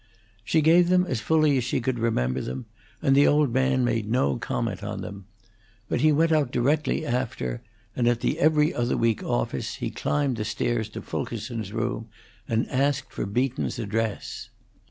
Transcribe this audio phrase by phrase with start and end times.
[0.43, 2.65] She gave them as fully as she could remember them,
[3.03, 5.27] and the old man made no comment on them.
[5.89, 7.61] But he went out directly after,
[7.95, 12.07] and at the 'Every Other Week' office he climbed the stairs to Fulkerson's room
[12.47, 14.49] and asked for Beaton's address.